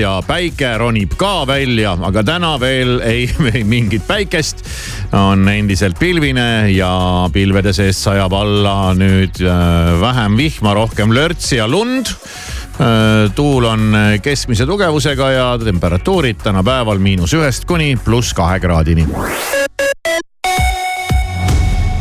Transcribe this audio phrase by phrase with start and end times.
[0.00, 4.64] ja päike ronib ka välja, aga täna veel ei, ei mingit päikest.
[5.12, 11.68] on endiselt pilvine ja pilvede seest sajab alla nüüd äh, vähem vihma, rohkem lörtsi ja
[11.68, 18.60] lund äh, tuul on keskmise tugevusega ja temperatuurid täna päeval miinus ühest kuni pluss kahe
[18.60, 19.08] kraadini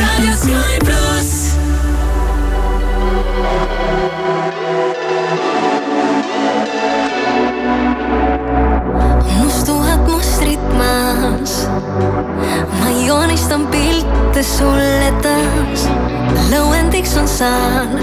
[0.00, 1.30] Raadio Sky pluss.
[9.38, 11.68] mustuvad mustrid maas.
[12.80, 15.88] ma joonistan pilte sulle taas.
[16.50, 17.96] lõuendiks on saan,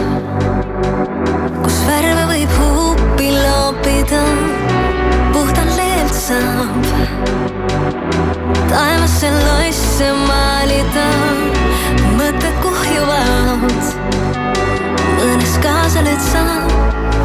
[1.63, 4.23] kus värve võib huupi loopida.
[5.33, 7.49] puhtalt leelt saab
[8.69, 11.07] taevasse loisse maalida,
[12.29, 13.61] mõtted kuhjuvad.
[15.17, 16.73] mõnes kaasa nüüd saab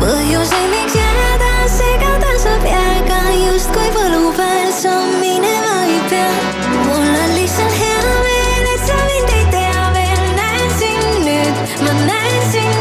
[0.00, 6.30] põhjusi, miks jääda, segada saab jääga justkui võlupäev samm minema ei pea.
[6.86, 11.92] mul on lihtsalt hea meel, et sa mind ei tea veel, näen sind nüüd, ma
[12.08, 12.73] näen sind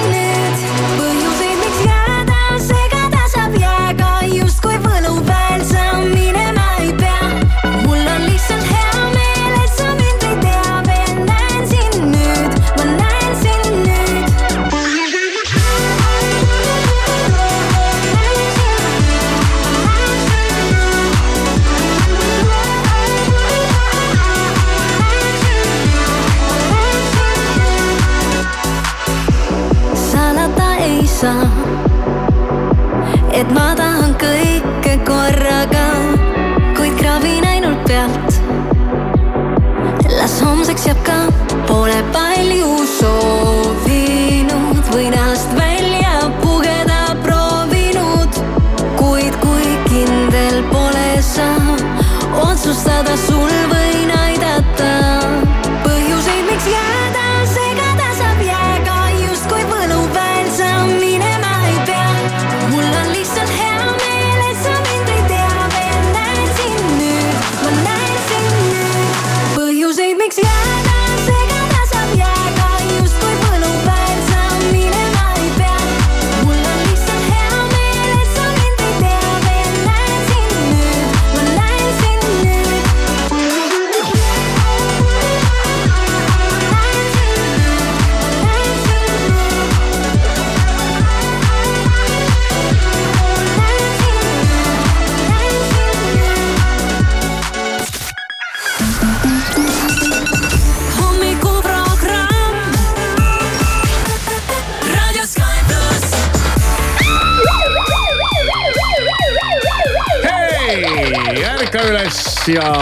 [112.54, 112.74] ja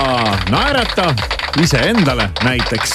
[0.50, 1.16] naerata
[1.62, 2.94] iseendale näiteks.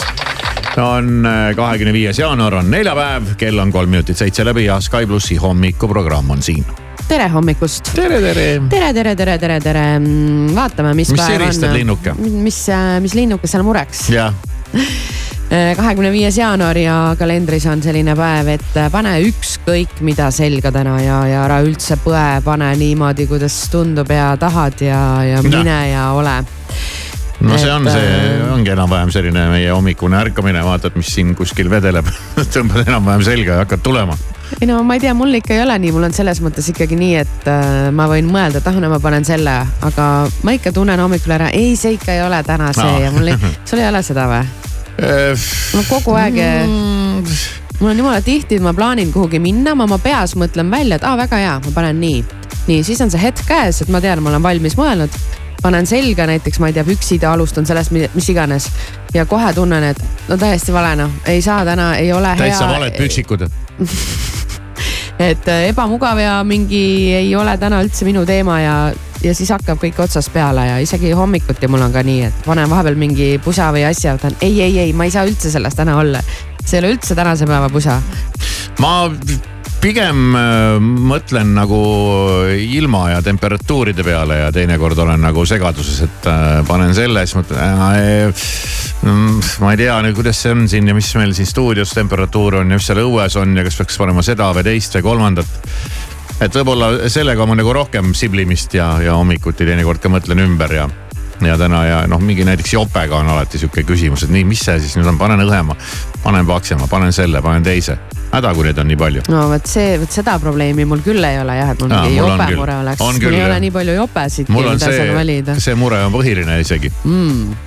[0.77, 5.37] on kahekümne viies jaanuar, on neljapäev, kell on kolm minutit seitse läbi ja Sky plussi
[5.37, 6.65] hommikuprogramm on siin.
[7.09, 7.91] tere hommikust.
[7.95, 8.61] tere, tere.
[8.69, 9.85] tere, tere, tere, tere, tere.
[10.55, 11.73] vaatame, mis, Mis päev on.
[11.73, 12.15] linnuke?
[12.19, 12.67] mis,
[13.01, 14.09] mis linnuke seal mureks?
[14.11, 14.35] jah,
[15.51, 21.21] kahekümne viies jaanuar ja kalendris on selline päev, et pane ükskõik mida selga täna ja,
[21.31, 26.41] ja ära üldse põe, pane niimoodi, kuidas tundub ja tahad ja, ja mine ja ole.
[27.47, 31.71] no see on see, äh, ongi enam-vähem selline meie hommikune ärkamine, vaatad, mis siin kuskil
[31.71, 32.09] vedeleb
[32.55, 34.19] tõmbad enam-vähem selga ja hakkad tulema.
[34.59, 36.99] ei no ma ei tea, mul ikka ei ole nii, mul on selles mõttes ikkagi
[36.99, 37.51] nii, et
[37.95, 41.53] ma võin mõelda, et ah, no ma panen selle, aga ma ikka tunnen hommikul ära,
[41.55, 43.03] ei, see ikka ei ole täna see No.
[43.05, 44.75] ja mul ei, sul ei ole seda või?
[45.77, 46.41] On kogu aeg
[47.17, 47.25] Mm.
[47.81, 51.13] mul on jumala tihti, ma plaanin kuhugi minna, ma oma peas mõtlen välja, et aa
[51.13, 52.25] ah, väga hea, ma panen nii.
[52.67, 55.19] nii, siis on see hetk käes, et ma tean, ma olen valmis mõelnud.
[55.63, 58.71] panen selga näiteks, ma ei tea, püksid ja alustan sellest, mis iganes.
[59.15, 62.37] ja kohe tunnen, et no täiesti vale noh, ei saa täna, ei ole hea.
[62.37, 63.49] täitsa valed püksikud.
[65.19, 68.77] et äh, ebamugav ja mingi ei ole täna üldse minu teema ja,
[69.25, 72.71] ja siis hakkab kõik otsast peale ja isegi hommikuti mul on ka nii, et panen
[72.71, 75.99] vahepeal mingi pusa või asja, võtan ei, ei, ei, ma ei saa üldse selles täna
[76.01, 76.23] olla.
[76.65, 78.01] see ei ole üldse tänase päeva pusa.
[78.83, 78.97] ma
[79.81, 81.79] pigem äh, mõtlen nagu
[82.59, 87.61] ilma ja temperatuuride peale ja teinekord olen nagu segaduses, et äh, panen selle, siis mõtlen
[87.61, 88.49] äh,.
[89.63, 92.73] ma ei tea nüüd, kuidas see on siin ja mis meil siin stuudios temperatuur on
[92.73, 95.71] ja mis seal õues on ja kas peaks panema seda või teist või kolmandat.
[96.41, 100.89] Et võib-olla sellega on nagu rohkem siblimist ja, ja hommikuti teinekord ka mõtlen ümber ja
[101.45, 104.79] ja täna ja noh, mingi näiteks jopega on alati sihuke küsimus, et nii, mis see
[104.81, 105.77] siis nüüd on, panen õhema,
[106.23, 107.99] panen paksema, panen selle, panen teise.
[108.33, 109.27] häda, kui neid on nii palju.
[109.33, 112.49] no vot see, vot seda probleemi mul küll ei ole jah, et mul mingi jope
[112.57, 113.05] mure oleks.
[113.05, 115.61] mul ei ole nii palju jopesid, mida saan valida.
[115.61, 117.66] see mure on põhiline isegi mm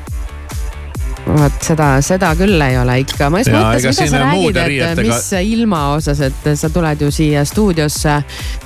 [1.25, 3.29] vot seda, seda küll ei ole ikka.
[3.31, 5.05] ma just mõtlesin, mida sa räägid, et riietega...
[5.07, 8.15] mis ilma osas, et sa tuled ju siia stuudiosse,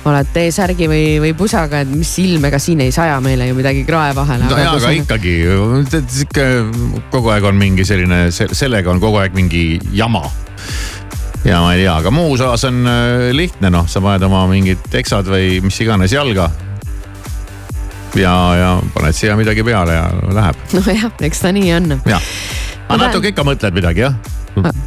[0.08, 3.84] oled T-särgi või, või pusaga, et mis ilm, ega siin ei saja meile ju midagi
[3.88, 4.48] krae vahele.
[4.50, 4.98] no jaa, aga on...
[5.02, 5.36] ikkagi
[6.18, 6.48] sihuke
[7.14, 9.64] kogu aeg on mingi selline, sellega on kogu aeg mingi
[9.94, 10.24] jama
[11.44, 14.80] ja ma ei tea, aga muus osas on äh, lihtne, noh, sa paned oma mingid
[14.92, 16.48] teksad või mis iganes jalga
[18.16, 20.62] ja, ja paned siia midagi peale ja läheb.
[20.72, 21.98] nojah, eks ta nii on.
[22.04, 24.16] aga natuke ikka mõtled midagi jah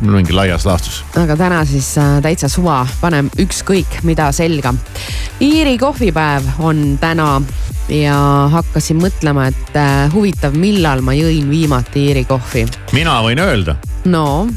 [0.01, 1.01] mingi laias laastus.
[1.19, 4.73] aga täna siis äh, täitsa suva, paneme ükskõik mida selga.
[5.43, 7.41] Iiri kohvipäev on täna
[7.91, 8.17] ja
[8.51, 12.65] hakkasin mõtlema, et äh, huvitav, millal ma jõin viimati Iiri kohvi.
[12.95, 13.77] mina võin öelda.
[14.05, 14.47] no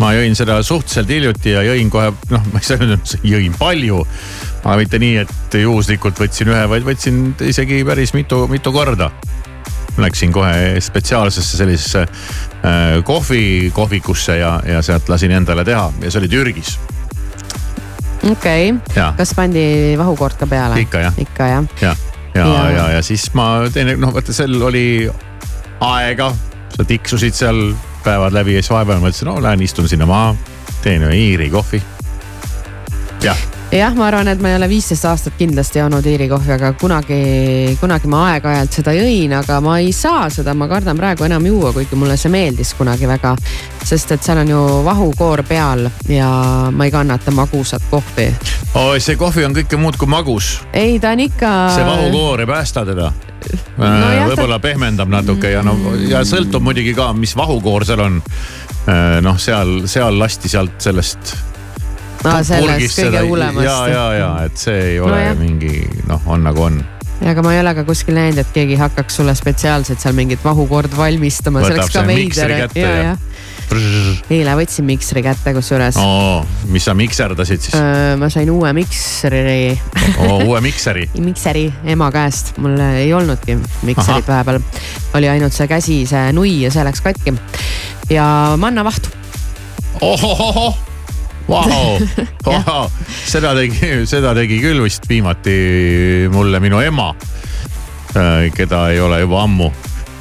[0.00, 4.02] ma jõin seda suhteliselt hiljuti ja jõin kohe, noh, ma ei saa öelda, jõin palju.
[4.64, 9.10] aga mitte nii, et juhuslikult võtsin ühe, vaid võtsin isegi päris mitu, mitu korda.
[9.96, 16.20] Läksin kohe spetsiaalsesse sellisesse äh, kohvi, kohvikusse ja, ja sealt lasin endale teha ja see
[16.20, 16.76] oli Türgis.
[18.30, 20.82] okei okay., kas pandi vahukoort ka peale?
[20.84, 21.16] ikka jah.
[21.18, 21.64] ikka jah.
[21.80, 21.94] ja,
[22.34, 25.08] ja, ja, ja, ja siis ma teine, noh vaata seal oli
[25.80, 26.28] aega,
[26.76, 27.62] sa tiksusid seal
[28.06, 30.34] päevad läbi ja siis vahepeal mõtlesin, no lähen istun sinna maha,
[30.84, 31.82] teen ühe Iiri kohvi.
[33.26, 36.72] jah jah, ma arvan, et ma ei ole viisteist aastat kindlasti joonud Iiri kohvi, aga
[36.78, 37.18] kunagi,
[37.80, 41.72] kunagi ma aeg-ajalt seda jõin, aga ma ei saa seda, ma kardan praegu enam juua,
[41.74, 43.36] kuigi mulle see meeldis kunagi väga.
[43.86, 46.28] sest et seal on ju vahukoor peal ja
[46.74, 48.28] ma ei kannata magusat kohvi.
[48.74, 50.60] oi, see kohvi on kõike muud kui magus.
[50.72, 51.54] ei, ta on ikka.
[51.74, 53.10] see vahukoor ei päästa teda
[53.76, 54.62] no, äh, võib-olla ta...
[54.68, 55.76] pehmendab natuke ja no
[56.08, 58.22] ja sõltub muidugi ka, mis vahukoor seal on.
[58.86, 61.34] Äh, noh, seal, seal lasti sealt sellest
[62.24, 63.68] no, sellest kõige hullemast.
[63.68, 66.84] ja, ja, ja et see ei ole no, mingi noh, on nagu on
[67.20, 70.42] ja aga ma ei ole ka kuskil näinud, et keegi hakkaks sulle spetsiaalselt seal mingit
[70.44, 72.54] vahukorda valmistama, see oleks ka veider.
[72.76, 73.14] ja, ja.
[74.30, 76.44] eile võtsin miksri kätte kusjuures oh,.
[76.70, 77.78] mis sa mikserdasid siis?
[78.20, 79.72] ma sain uue mikseri
[80.22, 80.44] oh,.
[80.44, 81.66] uue mikseri mikseri
[81.96, 83.58] ema käest, mul ei olnudki
[83.88, 84.60] mikserit vahepeal.
[85.18, 87.34] oli ainult see käsi, see nui ja see läks katki.
[88.12, 88.28] ja
[88.60, 89.10] mannavahtu.
[90.00, 90.85] ohohohoh
[91.46, 91.98] Vau,
[92.46, 95.56] vau, seda tegi, seda tegi küll vist viimati
[96.32, 97.12] mulle minu ema,
[98.16, 99.70] äh, keda ei ole juba ammu.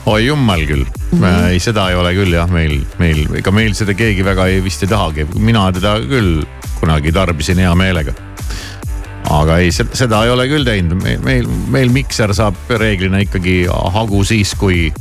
[0.05, 0.85] oi jummal küll.
[0.85, 1.47] Mm, -hmm.
[1.49, 4.83] ei seda ei ole küll jah, meil, meil, ega meil seda keegi väga ei, vist
[4.83, 6.43] ei tahagi, mina teda küll
[6.79, 8.13] kunagi tarbisin hea meelega.
[9.25, 14.21] Aga ei, seda ei ole küll teinud, meil, meil, meil mikser saab reeglina ikkagi hagu
[14.23, 14.91] siis, kui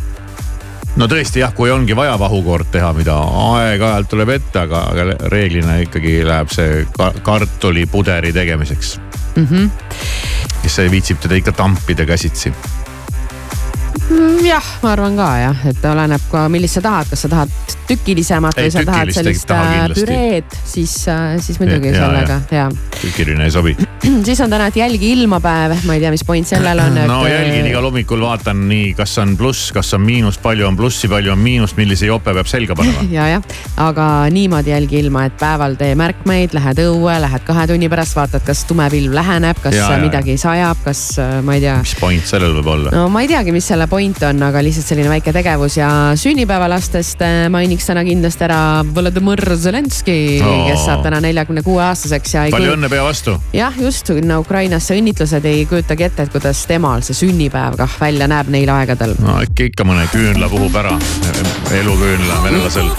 [0.96, 5.78] no tõesti jah, kui ongi vaja vahukoort teha, mida aeg-ajalt tuleb ette, aga, aga reeglina
[5.84, 8.96] ikkagi läheb see ka kartulipuderi tegemiseks
[9.36, 9.46] mm.
[9.46, 9.70] -hmm.
[10.62, 12.52] kes viitsib teda ikka tampida käsitsi
[14.44, 18.58] jah, ma arvan ka jah, et oleneb ka, millist sa tahad, kas sa tahad tükilisemat
[18.58, 22.94] või sa tahad sellist taha äh, püreed, siis, äh, siis muidugi ja, sellega ja, ja..
[23.00, 23.76] tükiline ei sobi.
[24.24, 27.08] Siis on täna, et jälgi ilmapäev, ma ei tea, mis point sellel on et....
[27.08, 31.08] no jälgin igal hommikul, vaatan nii, kas on pluss, kas on miinus, palju on plussi,
[31.08, 33.04] palju on miinust, millise jope peab selga panema.
[33.14, 33.44] Ja, jah,
[33.80, 38.44] aga niimoodi jälgi ilma, et päeval tee märkmeid, lähed õue, lähed kahe tunni pärast, vaatad,
[38.44, 41.78] kas tume pilv läheneb, kas ja, midagi sajab, kas äh, ma ei tea.
[41.84, 42.94] mis point sellel võib olla?
[42.96, 47.22] no ma ei teagi, mis selle point on, aga lihtsalt selline väike tegevus ja sünnipäevalastest
[47.22, 48.58] äh, mainiks täna kindlasti ära
[48.96, 52.44] Volodõmõr Zelenskõi oh., kes saab täna neljakümne kuue aastaseks ja.
[52.54, 53.36] palju õnne pea vastu.
[53.54, 58.30] jah, just sinna Ukrainasse õnnitlused, ei kujutagi ette, et kuidas temal see sünnipäev kah välja
[58.30, 59.14] näeb neil aegadel.
[59.22, 60.98] no äkki ikka mõne küünla puhub ära,
[61.78, 62.90] eluküünla venelasel.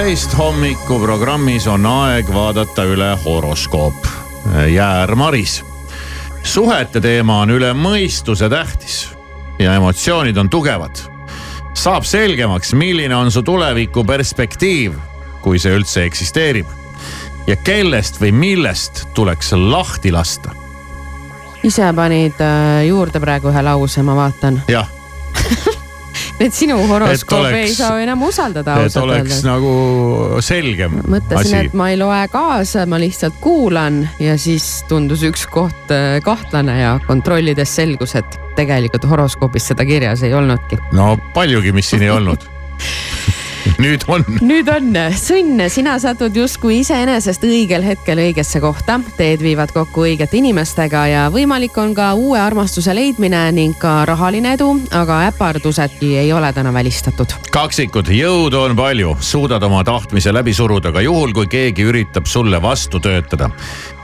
[0.00, 4.06] Kaksteist, hommikuprogrammis on aeg vaadata üle horoskoop.
[4.72, 5.64] Jäär Maris.
[6.42, 9.10] suhete teema on üle mõistuse tähtis
[9.58, 10.96] ja emotsioonid on tugevad.
[11.74, 14.94] saab selgemaks, milline on su tuleviku perspektiiv,
[15.42, 16.66] kui see üldse eksisteerib.
[17.46, 20.50] ja kellest või millest tuleks lahti lasta.
[21.62, 24.62] ise panid äh, juurde praegu ühe lause, ma vaatan.
[24.68, 24.88] jah,
[26.40, 29.42] et sinu horoskoopi oleks- ei saa enam usaldada et ausalt oleks öeldes.
[29.44, 29.72] nagu
[30.44, 35.92] selgem mõtlesin, et ma ei loe kaasa, ma lihtsalt kuulan ja siis tundus üks koht
[35.94, 40.80] äh, kahtlane ja kontrollides selgus, et tegelikult horoskoobis seda kirjas ei olnudki.
[40.96, 42.46] no paljugi, mis siin ei olnud.
[43.80, 44.24] nüüd on.
[44.44, 48.98] nüüd on, Sõnn, sina satud justkui iseenesest õigel hetkel õigesse kohta.
[49.16, 54.54] teed viivad kokku õigete inimestega ja võimalik on ka uue armastuse leidmine ning ka rahaline
[54.56, 57.32] edu, aga äpardusedki ei ole täna välistatud.
[57.50, 62.62] kaksikud, jõudu on palju, suudad oma tahtmise läbi suruda ka juhul, kui keegi üritab sulle
[62.62, 63.50] vastu töötada.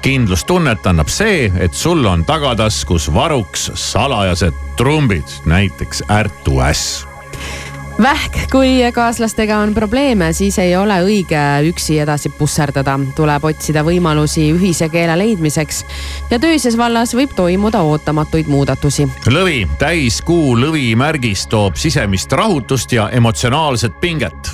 [0.02, 7.04] kindlustunnet annab see, et sul on tagataskus varuks salajased trumbid, näiteks Ärtu äss
[8.02, 14.50] vähk, kui kaaslastega on probleeme, siis ei ole õige üksi edasi pusserdada, tuleb otsida võimalusi
[14.52, 15.84] ühise keele leidmiseks
[16.30, 19.08] ja töises vallas võib toimuda ootamatuid muudatusi.
[19.26, 24.52] lõvi, täiskuu lõvimärgis toob sisemist rahutust ja emotsionaalset pinget.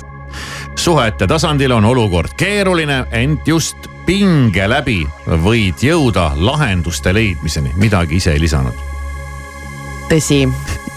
[0.75, 8.31] suhete tasandil on olukord keeruline, ent just pinge läbi võid jõuda lahenduste leidmiseni, midagi ise
[8.31, 8.73] ei lisanud.
[10.09, 10.47] tõsi,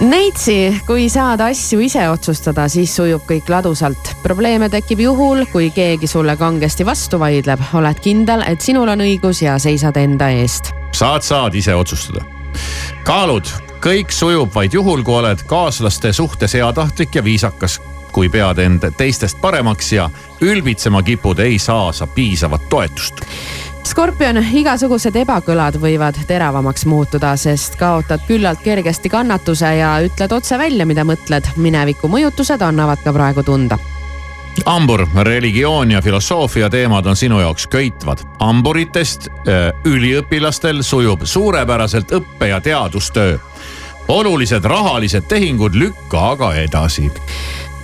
[0.00, 4.10] Neitsi, kui saad asju ise otsustada, siis sujub kõik ladusalt.
[4.22, 9.40] probleeme tekib juhul, kui keegi sulle kangesti vastu vaidleb, oled kindel, et sinul on õigus
[9.42, 10.74] ja seisad enda eest.
[10.92, 12.24] saad, saad ise otsustada.
[13.04, 13.48] kaalud,
[13.80, 17.80] kõik sujub vaid juhul, kui oled kaaslaste suhtes heatahtlik ja viisakas.
[18.12, 20.10] kui pead end teistest paremaks ja
[20.40, 23.14] ülbitsema kipud, ei saa sa piisavat toetust.
[23.86, 30.86] Skorpion, igasugused ebakõlad võivad teravamaks muutuda, sest kaotad küllalt kergesti kannatuse ja ütled otse välja,
[30.86, 31.46] mida mõtled.
[31.56, 33.78] mineviku mõjutused annavad ka praegu tunda
[34.64, 38.24] hambur, religioon ja filosoofia teemad on sinu jaoks köitvad.
[38.40, 43.38] hamburitest äh, üliõpilastel sujub suurepäraselt õppe- ja teadustöö.
[44.08, 47.12] olulised rahalised tehingud lükka aga edasi.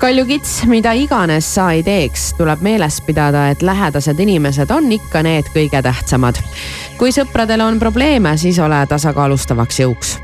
[0.03, 5.47] Kaljukits, mida iganes sa ei teeks, tuleb meeles pidada, et lähedased inimesed on ikka need
[5.55, 6.41] kõige tähtsamad.
[6.99, 10.17] kui sõpradel on probleeme, siis ole tasakaalustavaks jõuks.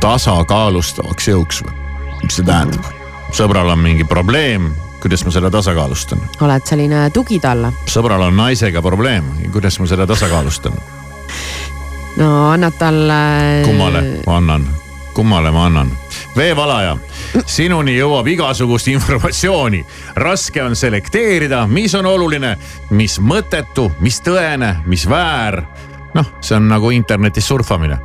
[0.00, 1.76] tasakaalustavaks jõuks või?
[2.24, 2.90] mis see tähendab?
[3.30, 6.18] sõbral on mingi probleem, kuidas ma selle tasakaalustan?
[6.40, 7.70] oled selline tugi talle.
[7.86, 10.74] sõbral on naisega probleem, kuidas ma selle tasakaalustan?
[12.18, 13.22] no annad talle.
[13.64, 14.68] kummale ma annan,
[15.14, 15.94] kummale ma annan?
[16.38, 16.96] Veevalaja,
[17.46, 19.84] sinuni jõuab igasugust informatsiooni.
[20.16, 22.56] raske on selekteerida, mis on oluline,
[22.90, 25.62] mis mõttetu, mis tõene, mis väär.
[26.14, 27.98] noh, see on nagu internetis surfamine.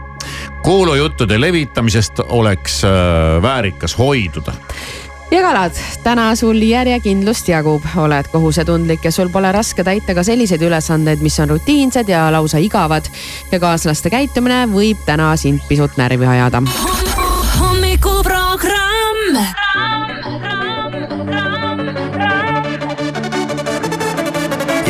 [0.63, 2.91] kuulujuttude levitamisest oleks äh,
[3.41, 4.53] väärikas hoiduda
[5.31, 10.61] ja kalad, täna sul järjekindlust jagub, oled kohusetundlik ja sul pole raske täita ka selliseid
[10.61, 13.09] ülesandeid, mis on rutiinsed ja lausa igavad.
[13.51, 16.61] ja kaaslaste käitumine võib täna sind pisut närvi ajada.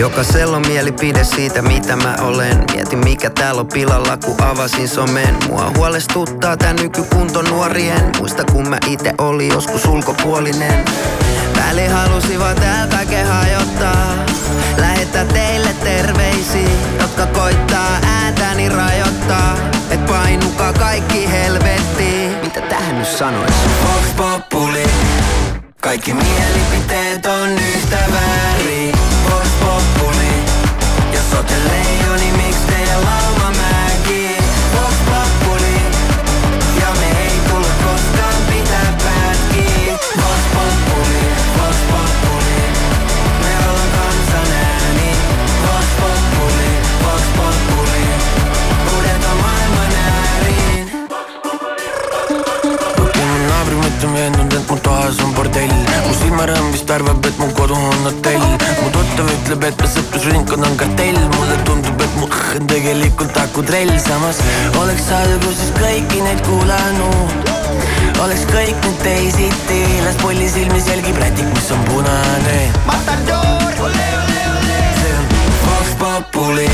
[0.04, 2.64] Jokaisella on mielipide siitä mitä mä olen.
[2.74, 5.36] Mietin mikä täällä on pilalla kun avasin somen.
[5.50, 8.12] Mua huolestuttaa tää nykykunto nuorien.
[8.18, 10.86] Muista kun mä ite oli joskus ulkopuolinen.
[11.58, 14.08] Väli halusi vaan täältä kehajottaa
[14.78, 16.70] Lähettää teille terveisiä
[17.02, 19.58] Jotka koittaa ääntäni rajoittaa.
[19.90, 22.38] Et painukaa kaikki helvettiin.
[22.44, 23.54] Mitä tähän nyt sanois?
[23.84, 24.84] Vox Populi.
[25.82, 28.93] Kaikki mielipiteet on yhtä väärin
[31.44, 34.38] Jos ootte leijoni, miksi teidän lauma mäki
[34.76, 35.76] Vox Populi
[36.80, 41.26] Ja me ei tulla koskaan pitää pätkiä Vox Populi,
[41.58, 42.62] Vox Populi
[43.42, 45.12] Me ollaan kansan ääni
[45.68, 46.70] Vox Populi,
[47.04, 48.06] Vox Populi
[48.92, 50.92] Huudetaan maailman ääriin
[53.16, 55.83] mu naabri mõte on veendunud, et mu toas on bordell
[56.14, 58.44] mu silmarõõm vist arvab, et mu kodu on hotell.
[58.82, 61.18] Mu tuttav ütleb, et me sõprusringkond on kartell.
[61.38, 63.92] Mulle tundub, et mu õhk on tegelikult akutrell.
[64.04, 64.42] Samas
[64.82, 67.50] oleks alguses kõiki neid kuulanud.
[68.24, 69.82] Oleks kõik nüüd teisiti.
[70.06, 72.60] Las polli silmis jälgib rätik, mis on punane.
[72.90, 74.80] Matador, ole, ole, ole!
[75.00, 75.26] See on
[75.66, 76.70] Vox Populi.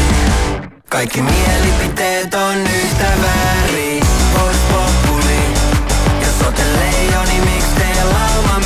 [0.89, 4.03] Kaikki mielipiteet on yhtä väärin
[4.35, 5.41] Vox Populi.
[6.25, 8.58] Jos ootte leijoni, miksi teidän lauma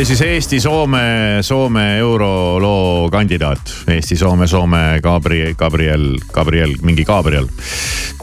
[0.00, 0.98] oli siis Eesti-Soome,
[1.40, 3.72] Soome euroloo kandidaat.
[3.88, 7.48] Eesti-Soome, Soome Gabriel, Gabriel, Gabriel, mingi Gabriel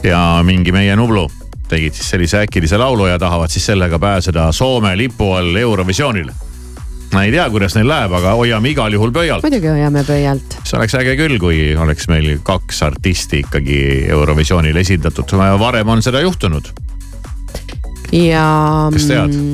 [0.02, 1.28] ja mingi meie Nublu
[1.70, 6.32] tegid siis sellise äkilise laulu ja tahavad siis sellega pääseda Soome lipu all Eurovisioonile.
[7.12, 9.46] ma ei tea, kuidas neil läheb, aga hoiame igal juhul pöialt.
[9.46, 10.58] muidugi hoiame pöialt.
[10.64, 16.26] see oleks äge küll, kui oleks meil kaks artisti ikkagi Eurovisioonil esindatud, varem on seda
[16.26, 16.72] juhtunud.
[18.12, 18.48] ja.
[18.90, 19.44] kas tead?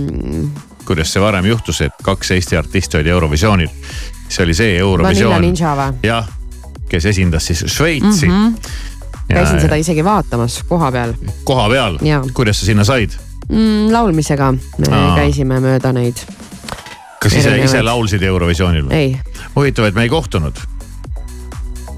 [0.87, 3.69] Kuidas see varem juhtus, et kaks Eesti artisti olid Eurovisioonil.
[4.29, 5.53] see oli see Eurovisioon.
[6.03, 6.29] Jah,
[6.89, 8.55] kes esindas siis Šveitsi mm.
[8.55, 9.35] -hmm.
[9.35, 11.15] käisin seda isegi vaatamas koha peal.
[11.45, 11.99] koha peal,
[12.35, 13.11] kuidas sa sinna said
[13.49, 13.93] mm,?
[13.93, 15.17] laulmisega me Aa.
[15.17, 16.21] käisime mööda neid.
[17.21, 18.91] kas ise, ise laulsid Eurovisioonil?
[18.91, 19.19] ei.
[19.57, 20.57] huvitav, et me ei kohtunud.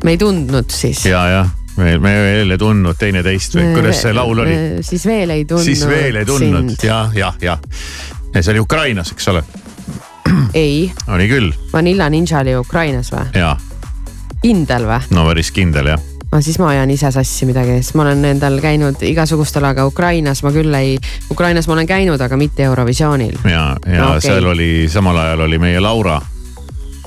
[0.04, 1.06] me ei tundnud siis.
[1.06, 4.58] ja, jah me, me veel ei tundnud teineteist või kuidas see laul oli?
[4.86, 5.64] siis veel ei tundnud.
[5.64, 7.60] siis veel ei tundnud ja, jah, jah.
[8.42, 9.44] See oli Ukrainas, eks ole?
[10.54, 10.92] ei.
[11.08, 11.52] oli küll.
[11.72, 13.30] Vanilla Ninja oli Ukrainas või?
[13.34, 13.56] jaa.
[14.42, 15.00] kindel või?
[15.14, 18.58] no päris kindel jah no siis ma ajan ise sassi midagi, sest ma olen endal
[18.60, 20.96] käinud igasugustel, aga Ukrainas ma küll ei,
[21.30, 23.38] Ukrainas ma olen käinud, aga mitte Eurovisioonil.
[23.44, 24.24] ja, ja no, okay.
[24.28, 26.20] seal oli, samal ajal oli meie Laura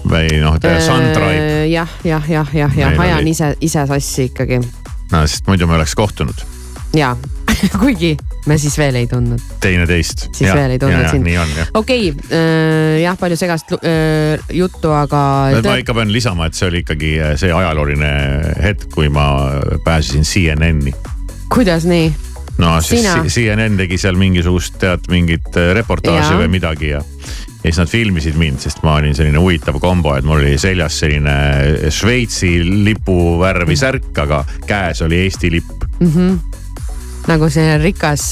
[0.10, 1.68] või noh, Suntribe.
[1.68, 3.36] jah, jah, jah, jah, jah, ajan oli...
[3.36, 4.62] ise, ise sassi ikkagi.
[5.12, 6.46] no sest muidu me oleks kohtunud.
[6.96, 7.16] ja
[7.82, 8.16] kuigi
[8.50, 9.42] me siis veel ei tundnud.
[9.62, 10.28] teineteist.
[10.32, 11.26] siis ja, veel ei tundnud sind.
[11.28, 11.74] nii on jah.
[11.78, 15.22] okei okay, äh,, jah, palju segast äh, juttu, aga.
[15.66, 18.10] ma ikka pean lisama, et see oli ikkagi see ajalooline
[18.64, 19.28] hetk, kui ma
[19.86, 20.96] pääsesin CNN-i.
[21.54, 22.10] kuidas nii?
[22.60, 23.22] no siis Sina?
[23.28, 26.42] CNN tegi seal mingisugust tead mingit reportaaži ja.
[26.42, 30.28] või midagi ja, ja siis nad filmisid mind, sest ma olin selline huvitav kombo, et
[30.28, 31.36] mul oli seljas selline
[31.94, 32.58] Šveitsi
[32.88, 36.16] lipu värvi särk, aga käes oli Eesti lipp mm.
[36.16, 36.59] -hmm
[37.30, 38.32] nagu selline rikas,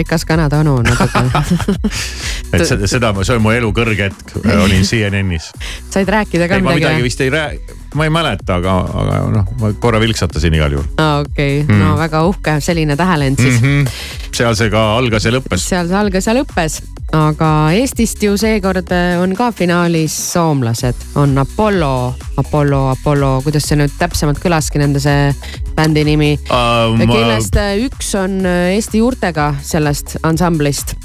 [0.00, 1.24] rikas Kanada onu natuke
[2.54, 5.50] et seda, seda, see on mu elu kõrge hetk, olin CNN-is.
[5.90, 6.84] said rääkida ka ei, midagi?
[6.84, 10.74] ma midagi vist ei räägi, ma ei mäleta, aga, aga noh, ma korra vilksatasin igal
[10.74, 10.86] juhul.
[10.98, 11.68] aa okei okay.
[11.68, 13.84] mm., no väga uhke selline tähelend siis mm.
[13.84, 14.30] -hmm.
[14.34, 15.68] seal see ka algas ja lõppes.
[15.68, 16.80] seal see algas ja lõppes,
[17.14, 18.90] aga Eestist ju seekord
[19.22, 25.30] on ka finaalis soomlased, on Apollo, Apollo, Apollo, kuidas see nüüd täpsemalt kõlaski nende see
[25.76, 26.90] bändi nimi uh,?
[26.98, 27.06] Ma...
[27.06, 30.96] kellest üks on Eesti juurtega sellest ansamblist,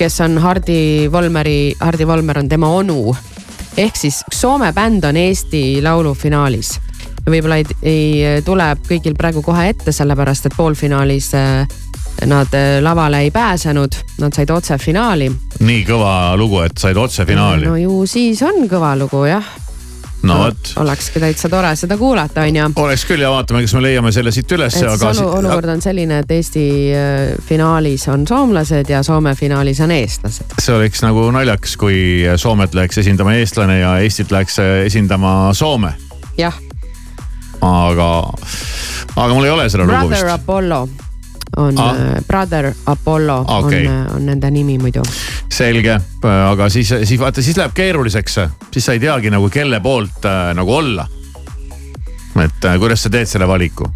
[0.00, 3.14] kes on Hardi Volmeri, Hardi Volmer on tema onu.
[3.76, 6.78] Ehk siis Soome bänd on Eesti Laulu finaalis.
[7.26, 11.30] võib-olla ei, ei tule kõigil praegu kohe ette, sellepärast et poolfinaalis
[12.30, 15.30] nad lavale ei pääsenud, nad said otse finaali.
[15.60, 17.66] nii kõva lugu, et said otse finaali?
[17.66, 19.46] no ju siis on kõva lugu jah
[20.28, 20.72] no vot.
[20.82, 22.66] olekski täitsa tore seda kuulata, on ju.
[22.82, 24.76] oleks küll ja vaatame, kas me leiame selle siit üles.
[24.82, 29.94] aga olu, olukord on selline, et Eesti äh, finaalis on soomlased ja Soome finaalis on
[29.94, 30.58] eestlased.
[30.58, 35.94] see oleks nagu naljakas, kui Soomet läheks esindama eestlane ja Eestit läheks esindama Soome.
[36.38, 36.54] jah.
[37.60, 38.10] aga,
[39.16, 40.34] aga mul ei ole seda Brother lugu vist.
[40.34, 40.88] Apollo
[41.56, 41.94] on ah.
[42.26, 43.86] Brother Apollo okay.
[43.86, 45.02] on, on nende nimi muidu.
[45.52, 45.98] selge,
[46.50, 48.38] aga siis, siis vaata, siis läheb keeruliseks,
[48.72, 51.06] siis sa ei teagi nagu kelle poolt äh, nagu olla.
[52.44, 53.86] et äh, kuidas sa teed selle valiku,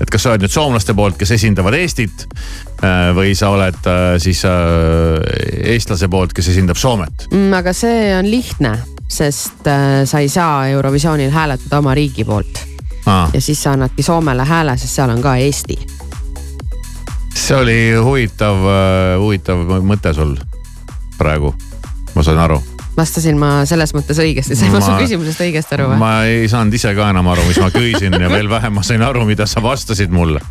[0.00, 4.02] et kas sa oled nüüd soomlaste poolt, kes esindavad Eestit äh, või sa oled äh,
[4.22, 7.52] siis äh, eestlase poolt, kes esindab Soomet mm,?
[7.60, 8.76] aga see on lihtne,
[9.08, 12.64] sest äh, sa ei saa Eurovisioonil hääletada oma riigi poolt
[13.06, 13.30] ah..
[13.32, 15.78] ja siis sa annadki Soomele hääle, sest seal on ka Eesti
[17.34, 18.62] see oli huvitav,
[19.20, 20.36] huvitav mõte sul
[21.18, 21.54] praegu,
[22.14, 22.60] ma sain aru.
[22.96, 26.00] vastasin ma selles mõttes õigesti, sain ma su küsimusest õigesti aru või?
[26.02, 29.02] ma ei saanud ise ka enam aru, mis ma küsisin ja veel vähem ma sain
[29.02, 30.42] aru, mida sa vastasid mulle.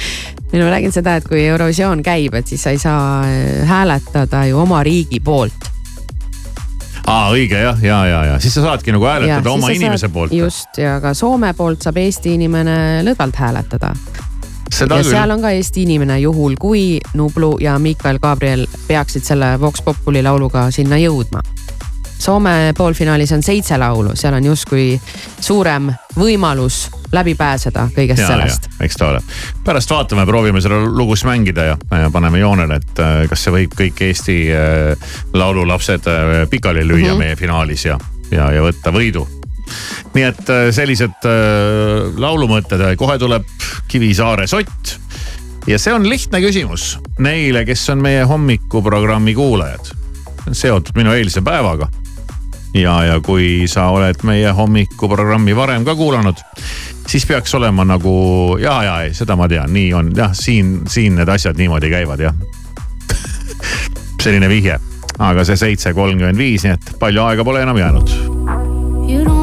[0.52, 3.63] ei no ma räägin seda, et kui Eurovisioon käib, et siis sa ei saa äh,
[3.69, 5.72] hääletada ju oma riigi poolt
[7.08, 10.15] aa, õige jah, ja, ja, ja siis sa saadki nagu hääletada ja, oma inimese saad,
[10.15, 10.36] poolt.
[10.36, 13.93] just ja ka Soome poolt saab Eesti inimene lõdvalt hääletada
[14.74, 15.14] Seda ja küll.
[15.14, 20.24] seal on ka Eesti inimene, juhul kui Nublu ja Miikael Gabriel peaksid selle Vox Populi
[20.24, 21.44] lauluga sinna jõudma.
[22.24, 24.94] Soome poolfinaalis on seitse laulu, seal on justkui
[25.44, 28.70] suurem võimalus läbi pääseda kõigest ja, sellest.
[28.82, 29.20] eks ta ole,
[29.66, 33.54] pärast vaatame, proovime seda lugu siis mängida ja, ja paneme joonele, et äh, kas see
[33.54, 37.26] võib kõik Eesti äh, laululapsed äh, pikali lüüa mm -hmm.
[37.26, 38.00] meie finaalis ja,
[38.32, 39.28] ja, ja võtta võidu
[40.14, 43.48] nii et äh, sellised äh, laulumõtted, kohe tuleb
[43.90, 44.98] Kivisaare sott.
[45.68, 49.94] ja see on lihtne küsimus neile, kes on meie hommikuprogrammi kuulajad.
[50.52, 51.90] seotud minu eilse päevaga.
[52.74, 56.42] ja, ja kui sa oled meie hommikuprogrammi varem ka kuulanud,
[57.08, 61.16] siis peaks olema nagu ja, ja ei, seda ma tean, nii on jah, siin, siin
[61.16, 62.34] need asjad niimoodi käivad jah
[64.24, 64.80] selline vihje,
[65.20, 68.20] aga see seitse kolmkümmend viis, nii et palju aega pole enam jäänud
[69.04, 69.42] You don't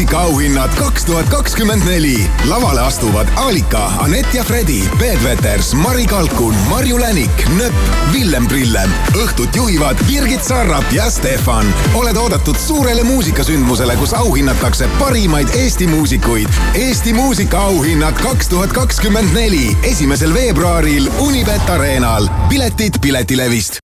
[0.00, 2.30] Muusikaauhinnad kaks tuhat kakskümmend neli.
[2.48, 7.74] lavale astuvad Alika, Anett ja Fredi, Peet Veters, Mari Kalkun, Marju Länik, Nööp,
[8.12, 8.90] Villem Prillem.
[9.14, 11.74] õhtut juhivad Birgit Sarrap ja Stefan.
[11.94, 16.48] oled oodatud suurele muusikasündmusele, kus auhinnatakse parimaid Eesti muusikuid.
[16.74, 22.28] Eesti muusikaauhinnad kaks tuhat kakskümmend neli, esimesel veebruaril Unibet Arenal.
[22.48, 23.76] piletid Piletilevist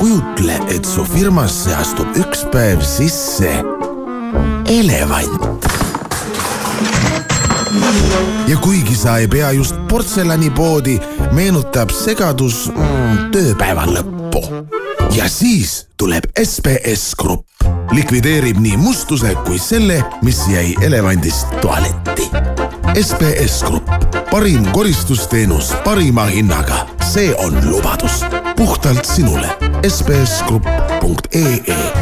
[0.00, 3.89] kujutle, et su firmasse astub üks päev sisse
[4.70, 5.66] elevant.
[8.46, 11.00] ja kuigi sa ei pea just portselanipoodi,
[11.32, 14.44] meenutab segadus mm, tööpäeva lõppu.
[15.10, 17.46] ja siis tuleb SBS Grupp,
[17.90, 22.30] likvideerib nii mustuse kui selle, mis jäi elevandist tualetti.
[22.94, 23.90] SBS Grupp,
[24.30, 28.22] parim koristusteenus parima hinnaga, see on lubadus
[28.56, 29.50] puhtalt sinule.
[29.88, 31.99] sbsgrupp.ee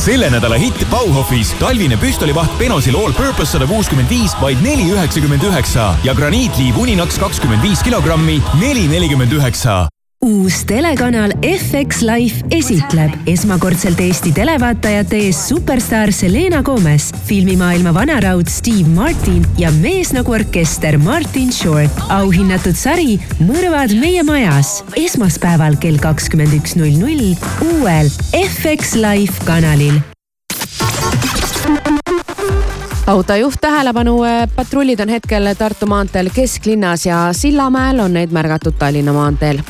[0.00, 1.52] selle nädala hitt Bauhofis.
[1.60, 7.20] Talvine püstolivaht Benosil All Purpose sada kuuskümmend viis, vaid neli üheksakümmend üheksa ja graniitliiv Uninaks
[7.20, 9.84] kakskümmend viis kilogrammi, neli nelikümmend üheksa
[10.26, 18.88] uus telekanal FX Life esitleb esmakordselt Eesti televaatajate ees superstaar Selena Gomez, filmimaailma vanaraud Steve
[18.92, 22.04] Martin ja mees nagu orkester Martin Short.
[22.08, 24.82] auhinnatud sari Mõrvad meie majas.
[24.92, 27.32] Esmaspäeval kell kakskümmend üks null null
[27.72, 28.12] uuel
[28.44, 30.02] FX Life kanalil.
[33.06, 34.20] autojuht tähelepanu,
[34.54, 39.64] patrullid on hetkel Tartu maanteel kesklinnas ja Sillamäel on neid märgatud Tallinna maanteel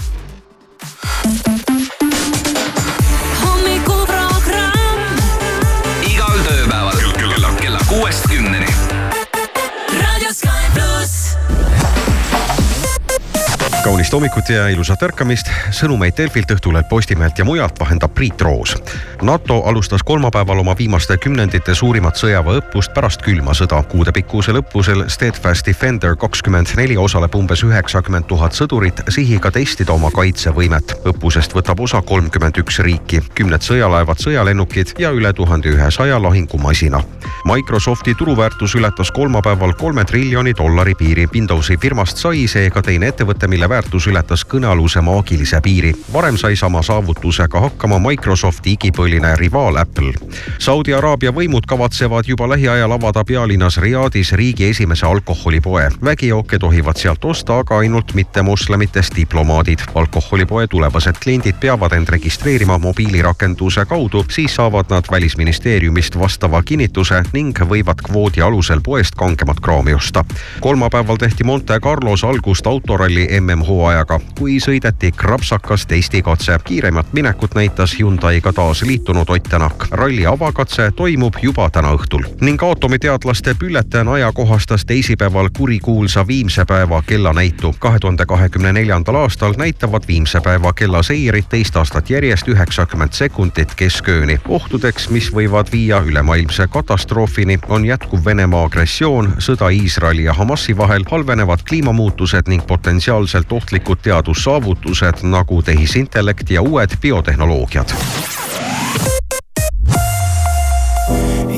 [13.91, 15.49] kaunist hommikut ja ilusat ärkamist.
[15.75, 18.77] sõnumeid Delfilt, Õhtulehelt, Postimehelt ja mujalt vahendab Priit Roos.
[19.23, 23.83] NATO alustas kolmapäeval oma viimaste kümnendite suurimat sõjaväeõppust pärast külma sõda.
[23.83, 30.95] kuudepikkusel õppusel Steadfast Defender kakskümmend neli osaleb umbes üheksakümmend tuhat sõdurit sihiga testida oma kaitsevõimet.
[31.05, 37.03] õppusest võtab osa kolmkümmend üks riiki, kümned sõjalaevad, sõjalennukid ja üle tuhande ühesaja lahingumasina.
[37.45, 41.27] Microsofti turuväärtus ületas kolmapäeval kolme triljoni dollari piiri.
[41.35, 43.80] Windowsi firmast sai seega teine ettevõte, mille väärtus
[44.11, 45.95] ületas kõnealuse maagilise piiri.
[46.13, 50.13] varem sai sama saavutusega hakkama Microsofti igipõline rivaal Apple.
[50.59, 55.89] Saudi Araabia võimud kavatsevad juba lähiajal avada pealinnas Riadis riigi esimese alkoholipoe.
[56.05, 59.79] vägijooke tohivad sealt osta aga ainult mittemoslemitest diplomaadid.
[59.95, 67.59] alkoholipoe tulevased kliendid peavad end registreerima mobiilirakenduse kaudu, siis saavad nad välisministeeriumist vastava kinnituse ning
[67.59, 70.25] võivad kvoodi alusel poest kangemat kraami osta.
[70.61, 73.27] kolmapäeval tehti Monte Carlos algust autoralli
[73.71, 76.59] MM-hooajaga, kui sõideti krapsakas testikatse.
[76.65, 79.87] kiiremat minekut näitas Hyundai'ga taas liitunud Ott Tänak.
[79.91, 87.75] ralli avakatse toimub juba täna õhtul ning aatomiteadlaste bülletään ajakohastas teisipäeval kurikuulsa Viimse päeva kellanäitu.
[87.79, 94.41] kahe tuhande kahekümne neljandal aastal näitavad Viimse päeva kellaseirid teist aastat järjest üheksakümmend sekundit keskööni.
[94.49, 101.05] ohtudeks, mis võivad viia ülemaailmse katastroofini, on jätkuv Venemaa agressioon, sõda Iisraeli ja Hamasi vahel,
[101.11, 107.91] halvenevad kliimamuutused ning potentsiaalselt ohtlikud teadussaavutused nagu tehisintellekt ja uued biotehnoloogiad.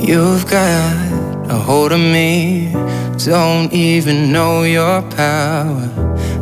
[0.09, 2.69] You've got a hold of me,
[3.27, 5.89] don't even know your power.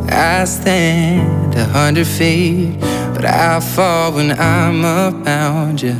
[0.09, 2.79] I stand a hundred feet,
[3.13, 5.95] but I fall when I'm around you.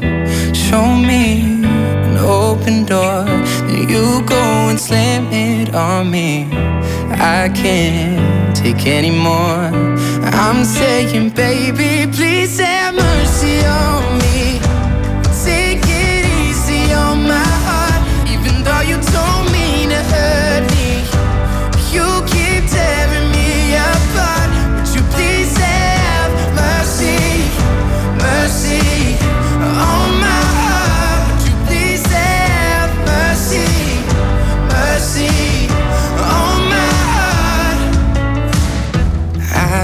[0.54, 3.26] Show me an open door,
[3.68, 6.48] then you go and slam it on me.
[7.20, 9.70] I can't take anymore.
[10.24, 14.31] I'm saying, baby, please have mercy on me.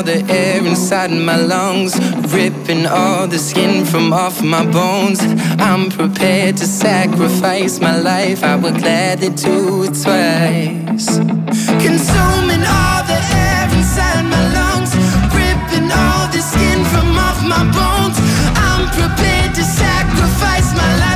[0.00, 1.92] all the air inside my lungs,
[2.32, 5.20] ripping all the skin from off my bones.
[5.58, 11.18] I'm prepared to sacrifice my life, I would gladly do it twice.
[11.84, 14.90] Consuming all the air inside my lungs,
[15.36, 18.16] ripping all the skin from off my bones.
[18.56, 21.09] I'm prepared to sacrifice my life.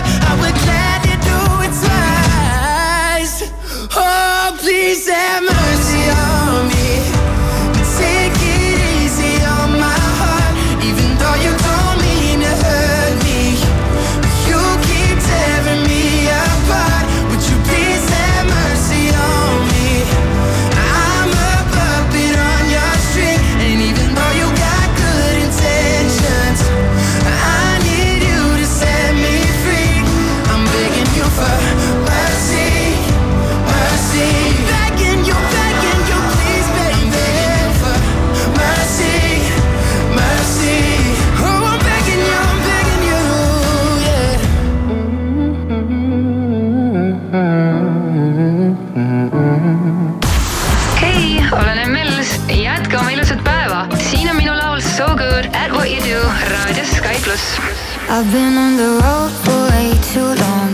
[58.08, 60.70] I've been on the road for way too long.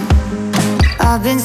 [1.00, 1.38] I've been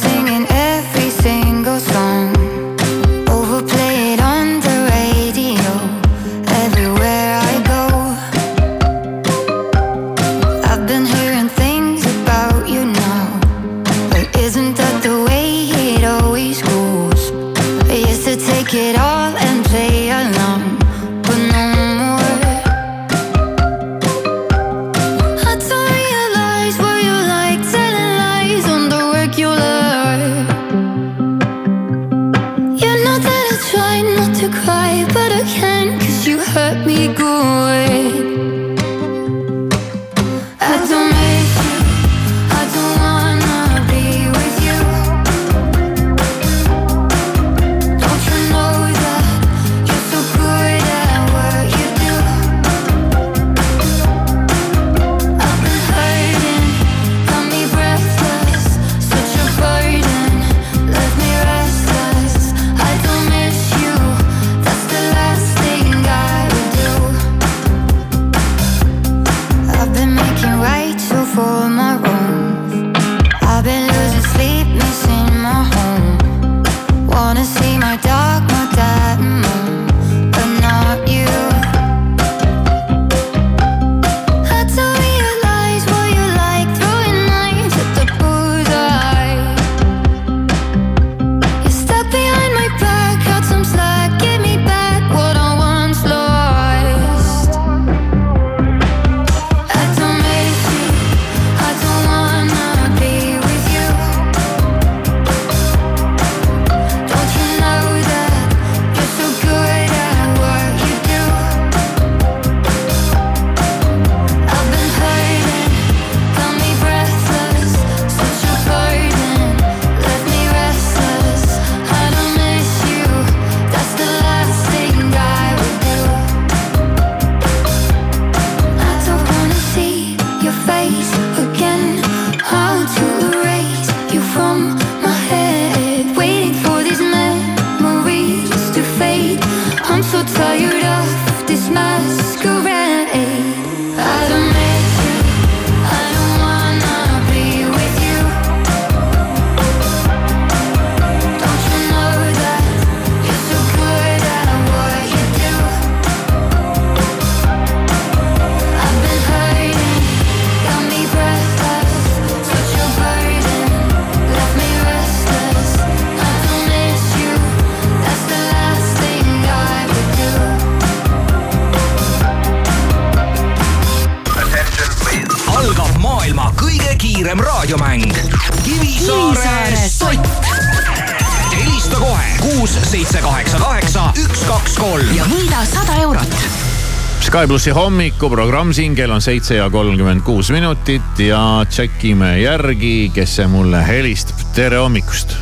[187.36, 193.34] Sky plussi hommikuprogramm siin, kell on seitse ja kolmkümmend kuus minutit ja tšekime järgi, kes
[193.36, 194.40] see mulle helistab.
[194.56, 195.36] tere hommikust.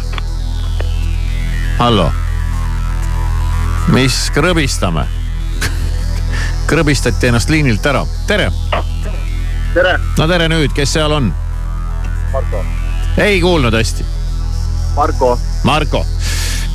[1.77, 2.07] hallo.
[3.93, 5.05] mis krõbistame?
[6.71, 8.01] krõbistati ennast liinilt ära.
[8.27, 8.49] tere.
[9.77, 9.93] tere.
[10.17, 11.29] no tere nüüd, kes seal on?
[12.33, 12.65] Marko.
[13.21, 14.09] ei kuulnud hästi.
[14.97, 15.37] Marko.
[15.63, 16.05] Marko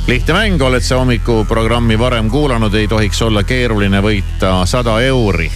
[0.09, 5.51] lihtne mäng, oled sa hommikuprogrammi varem kuulanud, ei tohiks olla keeruline võita sada euri.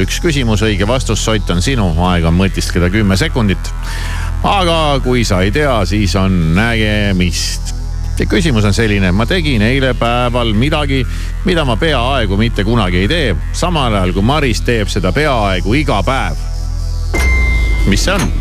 [0.00, 3.72] üks küsimus, õige vastus, sott on sinu, aega on mõtiskleda kümme sekundit.
[4.42, 7.74] aga kui sa ei tea, siis on nägemist.
[8.18, 11.04] ja küsimus on selline, ma tegin eile päeval midagi,
[11.44, 16.02] mida ma peaaegu mitte kunagi ei tee, samal ajal kui Maris teeb seda peaaegu iga
[16.02, 16.36] päev.
[17.86, 18.32] mis see on?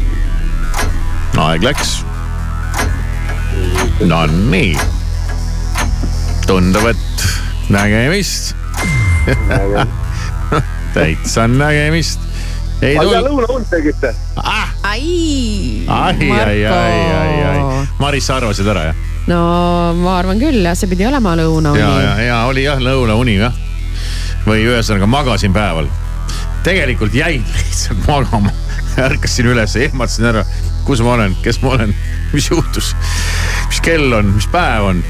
[1.36, 2.04] aeg läks.
[4.08, 4.93] no nii
[6.50, 7.28] tundub, et
[7.74, 8.56] nägemist
[10.94, 12.20] täitsa nägemist.
[12.82, 14.70] ei aga tul-, lõunaund tegite ah,?
[14.84, 17.88] ai, ai, ai, ai, ai, ai.
[18.00, 19.02] Maris, sa arvasid ära jah?
[19.32, 19.39] no
[20.02, 22.28] ma arvan küll jah, see pidi olema ja, ja, lõunauni.
[22.28, 23.56] ja oli jah lõunauni jah.
[24.48, 25.88] või ühesõnaga magasin päeval.
[26.68, 28.52] tegelikult jäin lihtsalt magama,
[29.08, 30.46] ärkasin üles, ehmatasin ära,
[30.88, 31.96] kus ma olen, kes ma olen,
[32.36, 32.94] mis juhtus,
[33.70, 35.04] mis kell on, mis päev on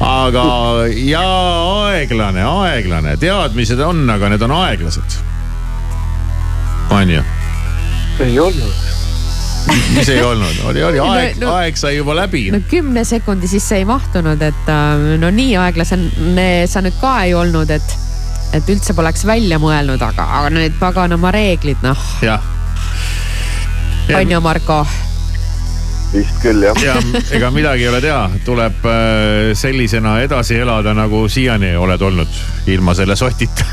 [0.00, 0.44] aga
[0.96, 1.24] ja
[1.84, 5.18] aeglane, aeglane, teadmised on, aga need on aeglased.
[6.90, 7.22] on ju?
[8.20, 8.72] ei olnud.
[9.94, 13.48] mis ei olnud, oli, oli aeg No, no, aeg sai juba läbi no kümne sekundi
[13.48, 17.96] sisse ei mahtunud, et äh, no nii aeglasene sa nüüd ka ei olnud, et,
[18.56, 22.08] et üldse poleks välja mõelnud, aga, aga need paganama reeglid, noh,
[24.16, 24.82] on ju, Marko?
[26.12, 26.78] Vist küll jah.
[26.82, 26.96] ja
[27.36, 32.40] ega midagi ei ole teha, tuleb äh, sellisena edasi elada, nagu siiani oled olnud,
[32.70, 33.64] ilma selle sotita.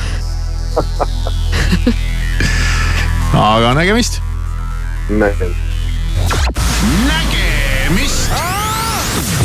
[3.34, 4.22] aga nägemist.
[5.10, 5.66] nägemist.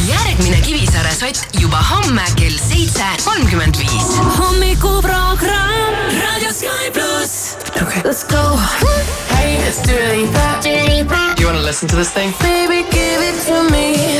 [0.06, 4.16] järgmine Kivisaare sott juba homme kell seitse kolmkümmend viis.
[4.38, 7.56] hommikuprogramm Raadio Sky pluss.
[7.82, 8.02] Okay.
[8.04, 9.31] Let's go.
[9.64, 11.34] It's Dua Lipa.
[11.38, 12.32] You want to listen to this thing?
[12.40, 14.18] Baby, give it to me.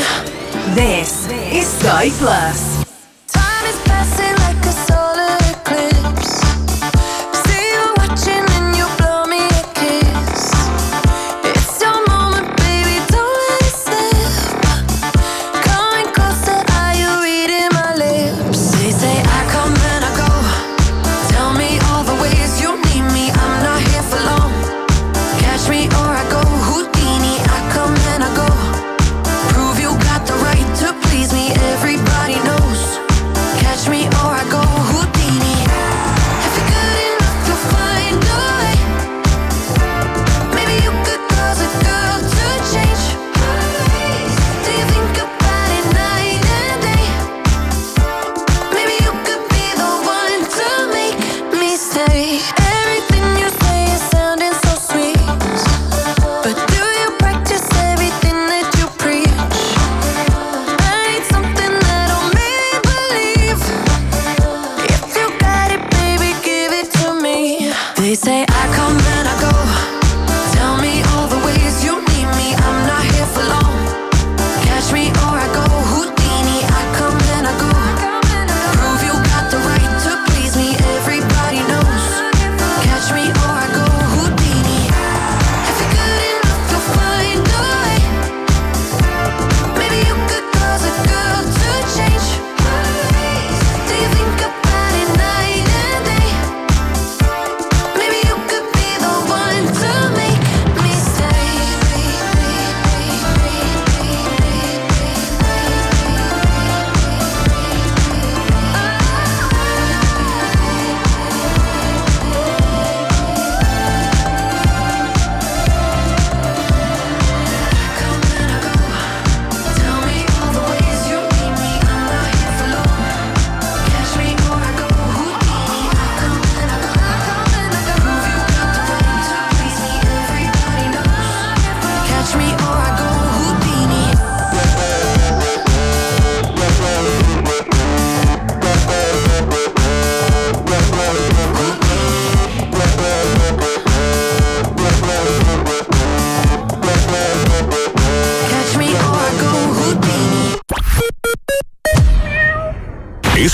[0.73, 2.85] This is Sky Plus.
[3.27, 4.42] Time is passing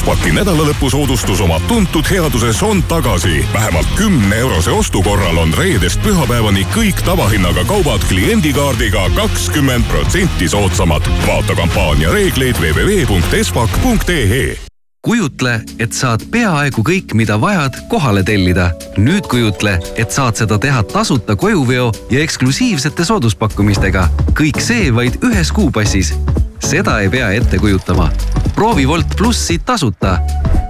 [0.09, 3.45] Espaki nädalalõpusoodustus oma tuntud headuses on tagasi.
[3.53, 11.05] vähemalt kümne eurose ostu korral on reedest pühapäevani kõik tavahinnaga kaubad kliendikaardiga kakskümmend protsenti soodsamad.
[11.27, 14.57] vaata kampaania reegleid www.espak.ee
[15.01, 18.71] kujutle, et saad peaaegu kõik, mida vajad, kohale tellida.
[18.97, 24.09] nüüd kujutle, et saad seda teha tasuta kojuveo ja eksklusiivsete sooduspakkumistega.
[24.33, 26.13] kõik see vaid ühes kuupassis.
[26.59, 28.09] Seda ei pea ette kujutama.
[28.55, 30.19] proovi Wolt plussi tasuta.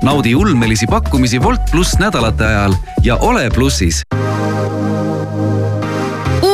[0.03, 2.73] naudi ulmelisi pakkumisi Wolt pluss nädalate ajal
[3.03, 4.03] ja ole plussis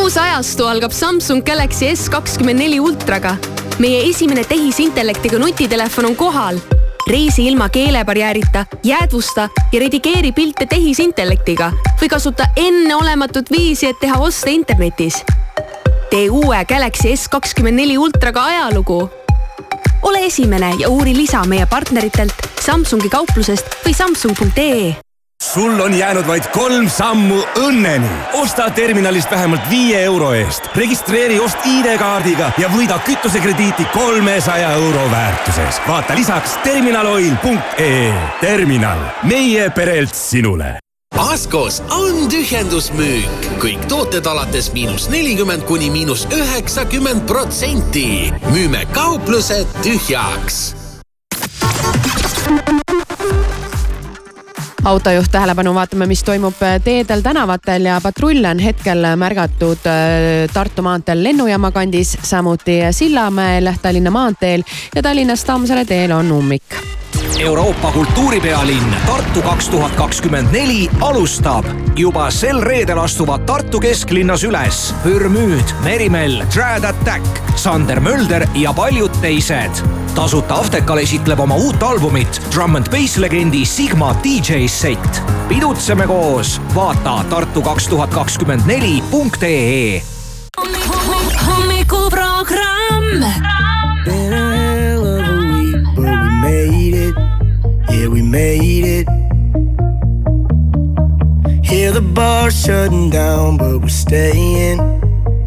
[0.06, 3.36] uus ajastu algab Samsung Galaxy S kakskümmend neli ultraga.
[3.80, 6.60] meie esimene tehisintellektiga nutitelefon on kohal.
[7.08, 11.72] reisi ilma keelebarjäärita, jäädvusta ja redigeeri pilte tehisintellektiga
[12.02, 15.24] või kasuta enneolematut viisi, et teha oste internetis.
[16.10, 19.10] tee uue Galaxy S kakskümmend neli ultraga ajalugu.
[20.02, 22.34] Ole esimene ja uuri lisa meie partneritelt
[22.66, 24.96] Samsungi kauplusest või samsung.ee
[25.54, 28.10] sul on jäänud vaid kolm sammu õnneni.
[28.34, 35.82] osta terminalist vähemalt viie euro eest, registreeri ost ID-kaardiga ja võida kütusekrediiti kolmesaja euro väärtuses.
[35.88, 38.14] vaata lisaks terminaloil.ee.
[38.42, 40.78] terminal, meie perelt sinule
[41.16, 48.34] Askos on tühjendusmüük, kõik tooted alates miinus nelikümmend kuni miinus üheksakümmend protsenti.
[48.52, 50.76] müüme kauplused tühjaks.
[54.84, 60.84] Autojuht tähelepanu, vaatame, mis toimub äh, teedel, tänavatel ja patrulle on hetkel märgatud äh, Tartu
[60.84, 66.95] maanteel lennujaama kandis, samuti Sillamäel, Tallinna maanteel ja Tallinnast Tammsaare teel on ummik
[67.40, 71.66] Euroopa kultuuripealinn Tartu kaks tuhat kakskümmend neli alustab.
[71.96, 79.12] juba sel reedel astuvad Tartu kesklinnas üles Pürmüüd, Merimell, Trad Attack, Sander Mölder ja paljud
[79.22, 79.84] teised.
[80.16, 85.24] tasuta Aftekal esitleb oma uut albumit Drum and Bass legendi Sigma DJ set.
[85.48, 90.02] pidutseme koos, vaata Tartu kaks tuhat kakskümmend neli punkt ee
[91.46, 93.55] hommikuprogramm.
[98.06, 99.08] Yeah, we made it.
[101.66, 104.78] Hear the bar shutting down, but we're staying.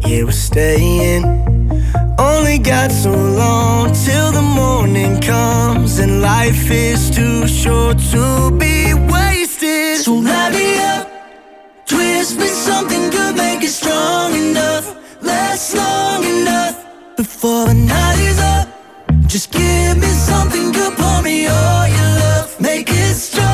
[0.05, 1.23] Yeah, we're staying.
[2.19, 8.93] Only got so long till the morning comes, and life is too short to be
[8.93, 10.01] wasted.
[10.03, 11.07] So light me up,
[11.85, 16.75] twist me something good, make it strong enough, last long enough
[17.15, 18.67] before the night is up.
[19.27, 21.88] Just give me something good, pour me all
[23.19, 23.48] just.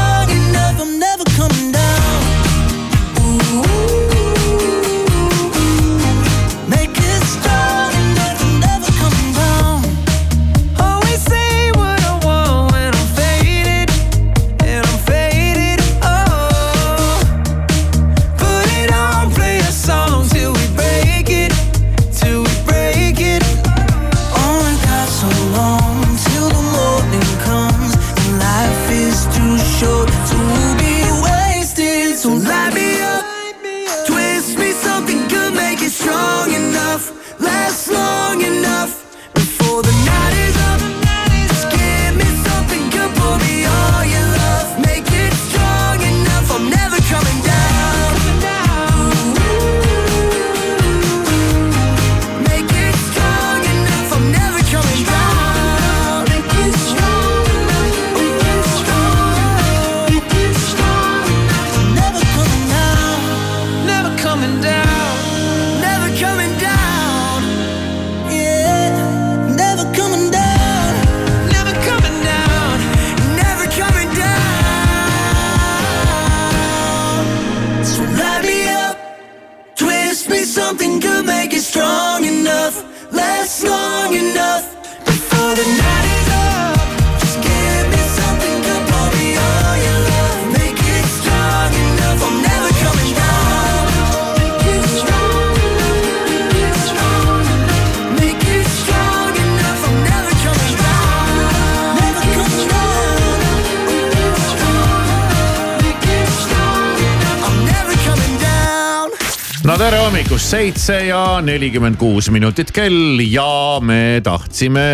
[110.66, 114.86] Seitse ja nelikümmend kuus minutit kell ja me tahtsime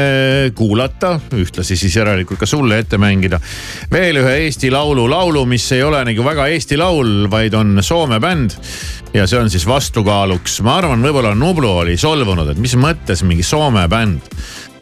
[0.55, 3.39] kuulata, ühtlasi siis järelikult ka sulle ette mängida
[3.91, 8.19] veel ühe Eesti Laulu laulu, mis ei ole nagu väga Eesti laul, vaid on Soome
[8.19, 8.57] bänd.
[9.13, 13.43] ja see on siis vastukaaluks, ma arvan, võib-olla Nublu oli solvunud, et mis mõttes mingi
[13.47, 14.27] Soome bänd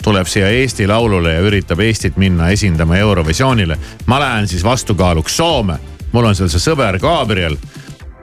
[0.02, 3.78] tuleb siia Eesti Laulule ja üritab Eestit minna esindama Eurovisioonile.
[4.08, 5.78] ma lähen siis vastukaaluks Soome,
[6.12, 7.60] mul on seal see sõber Gabriel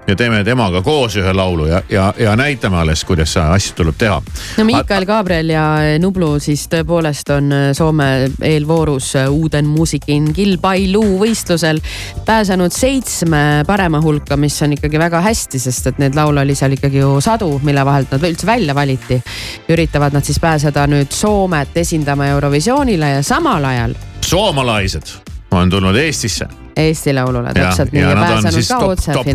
[0.07, 4.23] ja teeme temaga koos ühe laulu ja, ja, ja näitame alles, kuidas asju tuleb teha.
[4.57, 5.65] no Miikael Gabriel ja
[6.01, 8.09] Nublu siis tõepoolest on Soome
[8.43, 11.81] eelvoorus Uuden muusikin kilpailu võistlusel
[12.27, 16.77] pääsenud seitsme parema hulka, mis on ikkagi väga hästi, sest et neid laule oli seal
[16.77, 19.21] ikkagi ju sadu, mille vahelt nad üldse välja valiti.
[19.69, 23.95] üritavad nad siis pääseda nüüd Soomet esindama Eurovisioonile ja samal ajal
[24.27, 25.36] soomalaised
[25.67, 26.47] on tulnud Eestisse.
[26.77, 29.27] Eesti Laulule täpselt nii ja ja pääsenud ka top, otse top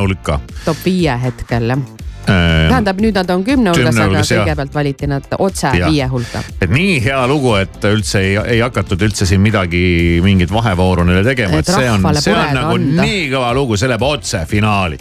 [0.00, 0.40] hulka.
[0.64, 1.84] top viie hetkel jah.
[2.28, 5.88] tähendab, nüüd nad on kümne hulgas, aga kõigepealt valiti nad otse Jah.
[5.88, 6.42] viie hulka.
[6.60, 9.80] et nii hea lugu, et üldse ei, ei hakatud üldse siin midagi,
[10.24, 13.06] mingit vahevooru neile tegema, Et see on, see on nagu anda.
[13.06, 14.98] nii kõva lugu, see läheb otse finaali.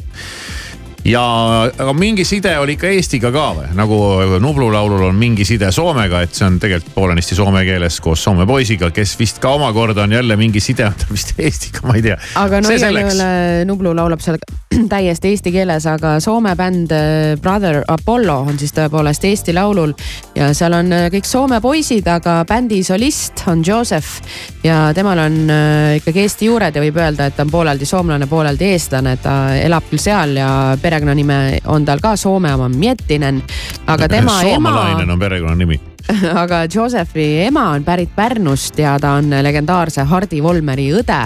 [1.08, 1.24] ja,
[1.68, 3.97] aga mingi side oli ikka Eestiga ka või, nagu
[4.43, 8.47] Nublu laulul on mingi side Soomega, et see on tegelikult poolenisti soome keeles koos Soome
[8.49, 12.05] poisiga, kes vist ka omakorda on jälle mingi side on tal vist Eestiga, ma ei
[12.10, 12.18] tea.
[12.43, 14.39] aga no igal juhul äh, Nublu laulab seal
[14.93, 19.93] täiesti eesti keeles, aga Soome bänd äh, Brother Apollo on siis tõepoolest Eesti Laulul
[20.36, 24.20] ja seal on äh, kõik Soome poisid, aga bändi solist on Joseph
[24.66, 28.28] ja temal on äh, ikkagi Eesti juured ja võib öelda, et ta on pooleldi soomlane,
[28.30, 30.49] pooleldi eestlane, ta elab küll seal ja
[30.98, 33.43] perekonnanime on tal ka Soome oma Miettinen,
[33.88, 35.80] aga tema ema soomalainen on perekonnanimi.
[36.43, 41.20] aga Josephi ema on pärit Pärnust ja ta on legendaarse Hardi Volmeri õde.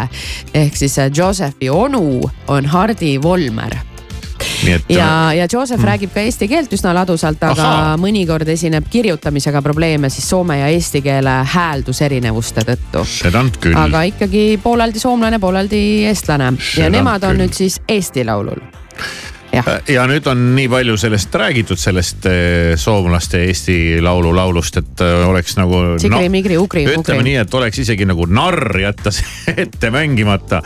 [0.53, 3.75] ehk siis äh, Josephi onu on Hardi Volmer
[4.67, 4.83] et.
[4.89, 5.87] ja, ja Joseph mm.
[5.87, 7.67] räägib ka eesti keelt üsna ladusalt, aga.
[7.67, 7.95] Aha.
[8.01, 13.05] mõnikord esineb kirjutamisega probleeme siis soome ja eesti keele häälduserinevuste tõttu.
[13.07, 13.77] seda on küll.
[13.77, 17.45] aga ikkagi pooleldi soomlane, pooleldi eestlane Seda ja nemad on küll.
[17.45, 18.61] nüüd siis Eesti Laulul.
[19.87, 25.27] Ja nüüd on nii palju sellest räägitud, sellest eh, soomlaste Eesti Laulu laulust, et eh,
[25.27, 25.81] oleks nagu.
[27.01, 27.25] Ütleme.
[27.27, 30.61] nii, et oleks isegi nagu narr jätta see ette mängimata.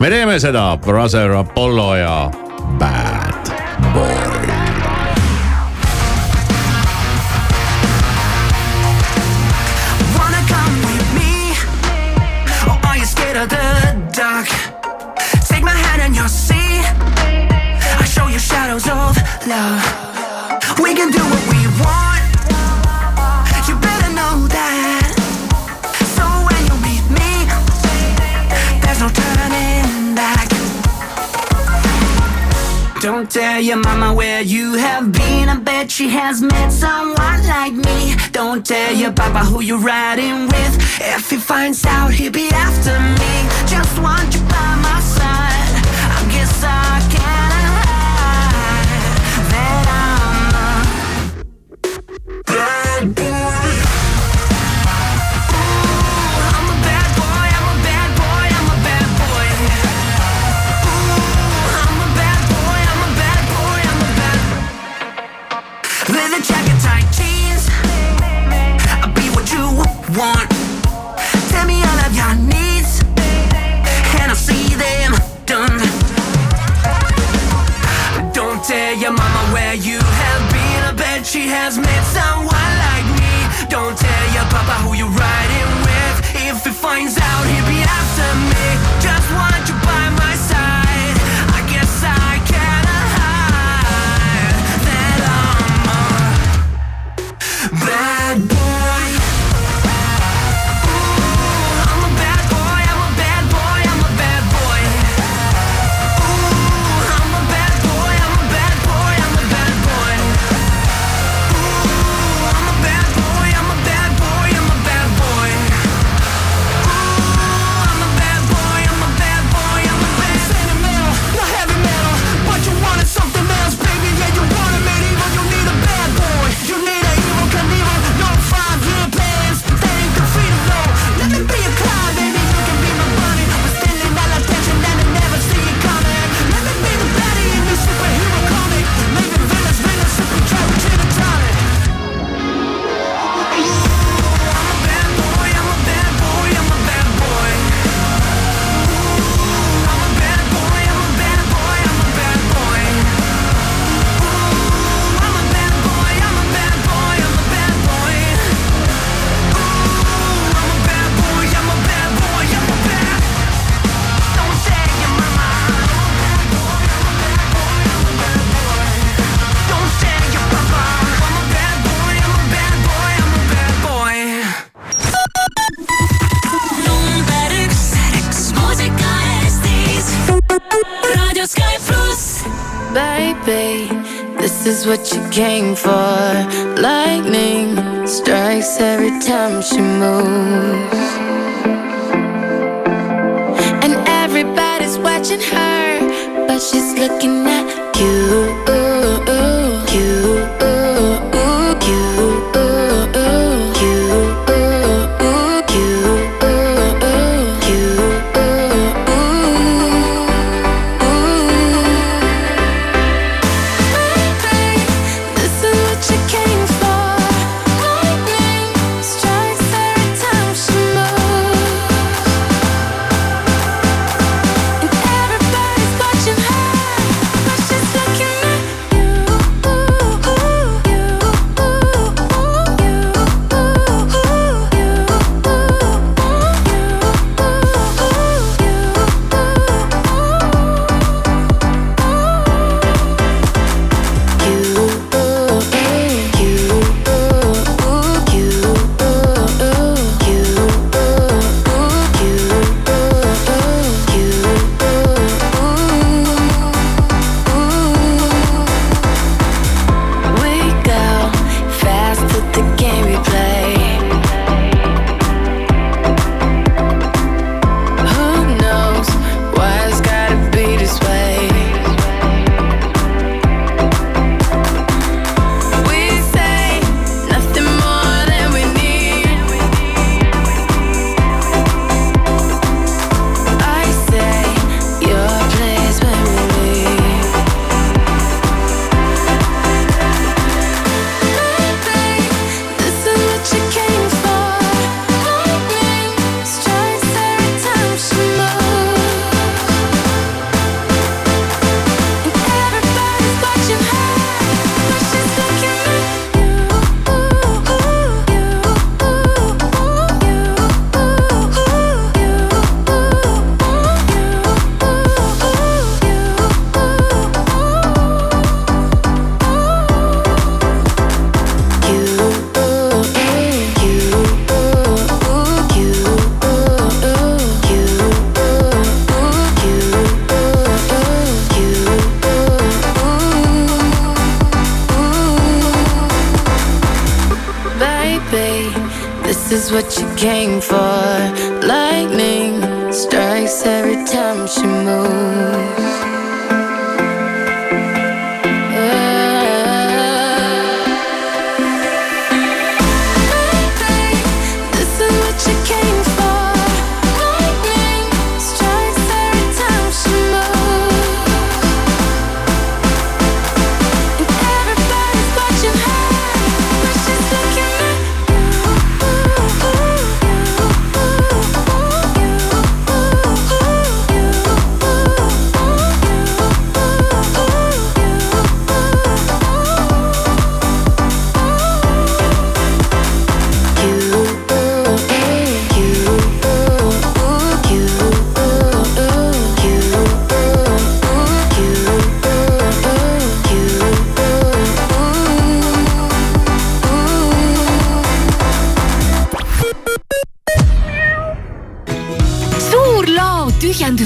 [0.00, 2.18] me teeme seda, Brother Apollo ja
[2.78, 3.54] Bad
[3.92, 4.55] Boy.
[19.46, 19.82] Love.
[20.80, 22.22] We can do what we want.
[23.68, 25.14] You better know that.
[26.16, 27.32] So when you meet me,
[28.82, 30.48] there's no turning back.
[33.00, 35.48] Don't tell your mama where you have been.
[35.48, 38.16] I bet she has met someone like me.
[38.32, 40.74] Don't tell your papa who you're riding with.
[41.00, 43.32] If he finds out, he'll be after me.
[43.68, 44.75] Just want you by
[81.56, 82.35] has made some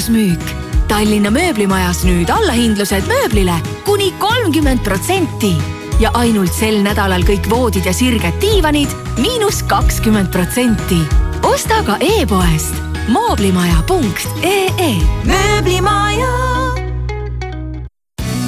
[0.01, 0.41] tühjendusmüük
[0.89, 5.53] Tallinna mööblimajas nüüd allahindlused mööblile kuni kolmkümmend protsenti
[6.01, 8.89] ja ainult sel nädalal kõik voodid ja sirged diivanid
[9.19, 10.99] miinus kakskümmend protsenti.
[11.43, 12.75] osta ka e-poest
[13.09, 14.95] mooblimaja.ee.
[15.25, 16.33] mööblimaja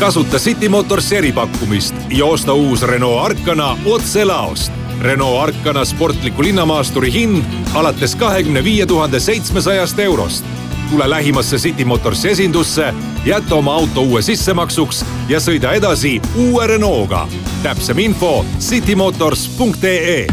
[0.00, 4.72] kasuta City Motors eripakkumist ja osta uus Renault Arkana otse laost.
[5.00, 7.44] Renault Arkana sportliku linnamaasturi hind
[7.74, 10.44] alates kahekümne viie tuhande seitsmesajast eurost.
[10.90, 17.26] Tule lähimasse City Motorsi esindusse, jäta oma auto uue sissemaksuks ja sõida edasi uue Renault'ga.
[17.62, 20.26] täpsem info citymotors.ee.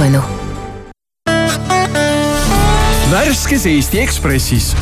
[0.00, 0.24] Renault.
[3.10, 4.72] värskes Eesti Ekspressis.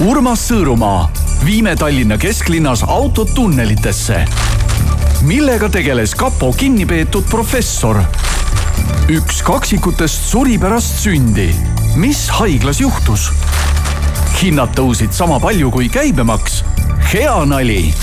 [0.00, 1.08] Urmas Sõõrumaa,
[1.44, 4.24] viime Tallinna kesklinnas autod tunnelitesse.
[5.22, 8.02] millega tegeles kapo kinnipeetud professor?
[9.06, 11.54] üks kaksikutest suri pärast sündi.
[11.96, 13.30] mis haiglas juhtus?
[14.36, 16.64] Hinnad tõusid sama palju kui käibemaks.
[17.12, 17.94] hea nali.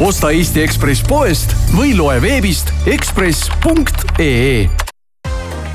[0.00, 4.68] osta Eesti Ekspress poest või loe veebist ekspress.ee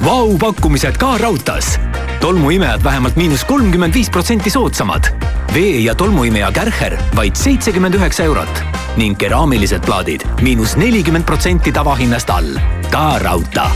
[0.06, 1.80] Vau pakkumised ka raudtees.
[2.20, 5.04] tolmuimejad vähemalt miinus kolmkümmend viis protsenti soodsamad.
[5.54, 8.64] vee- ja tolmuimeja Kärcher vaid seitsekümmend üheksa eurot
[8.97, 12.56] ning keraamilised plaadid miinus nelikümmend protsenti tavahinnast all.
[12.91, 13.72] ka raudtee.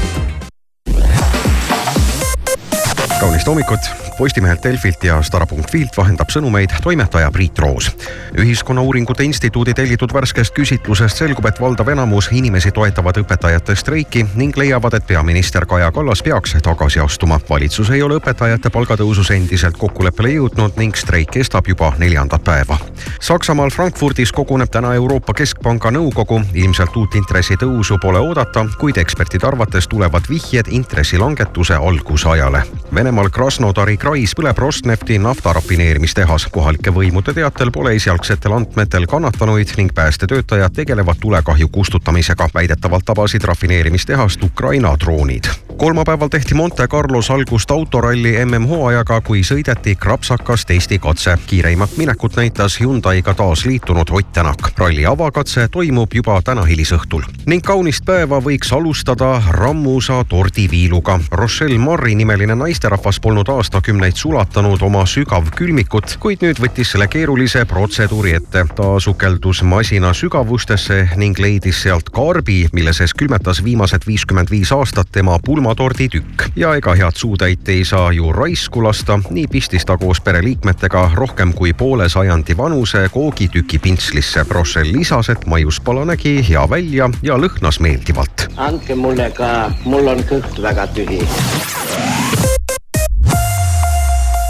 [3.19, 3.79] kaunist hommikut,
[4.17, 7.91] Postimehelt Delfilt ja Stara.filt vahendab sõnumeid toimetaja Priit Roos.
[8.39, 14.93] ühiskonnauuringute instituudi tellitud värskest küsitlusest selgub, et valdav enamus inimesi toetavad õpetajate streiki ning leiavad,
[14.93, 17.39] et peaminister Kaja Kallas peaks tagasi astuma.
[17.49, 22.77] valitsus ei ole õpetajate palgatõusus endiselt kokkuleppele jõudnud ning streik kestab juba neljandat päeva.
[23.19, 29.87] Saksamaal Frankfurdis koguneb täna Euroopa Keskpanga nõukogu, ilmselt uut intressitõusu pole oodata, kuid ekspertide arvates
[29.87, 32.63] tulevad vihjed intressilangetuse algusajale.
[32.95, 36.45] Venemaal Krasnodari Krais põleb Rosnefti naftarafineerimistehas.
[36.53, 42.49] kohalike võimude teatel pole esialgsetel andmetel kannatanuid ning päästetöötajad tegelevad tulekahju kustutamisega.
[42.53, 45.43] väidetavalt tabasid rafineerimistehast Ukraina droonid.
[45.77, 51.37] kolmapäeval tehti Monte Carlos algust autoralli MM-hooajaga, kui sõideti krapsakas testikatse.
[51.47, 54.71] kiireimat minekut näitas Hyundai'ga taas liitunud Ott Tänak.
[54.77, 61.19] ralli avakatse toimub juba täna hilisõhtul ning kaunist päeva võiks alustada rammusa tordiviiluga.
[61.31, 68.33] Rochelle Marri nimeline naisterahvas polnud aastakümneid sulatanud oma sügavkülmikut, kuid nüüd võttis selle keerulise protseduuri
[68.35, 68.65] ette.
[68.75, 75.11] ta sukeldus masina sügavustesse ning leidis sealt karbi, mille sees külmetas viimased viiskümmend viis aastat
[75.11, 76.49] tema pulmatordi tükk.
[76.55, 81.53] ja ega head suutäit ei saa ju raisku lasta, nii pistis ta koos pereliikmetega rohkem
[81.53, 84.45] kui poole sajandi vanuse koogitüki pintslisse.
[84.49, 88.49] Rochelle lisas, et maiuspala nägi hea välja ja lõhnas meeldivalt.
[88.57, 92.44] andke mulle ka, mul on kõht väga tühi.